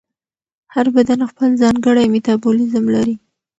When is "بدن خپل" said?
0.95-1.49